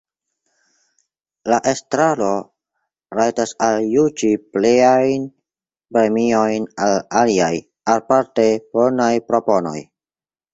La 1.53 1.57
Estraro 1.71 2.29
rajtas 3.19 3.53
aljuĝi 3.67 4.31
pliajn 4.55 5.27
premiojn 5.99 6.67
al 6.87 6.99
aliaj 7.23 7.53
aparte 7.99 8.49
bonaj 8.81 9.13
proponoj. 9.31 9.77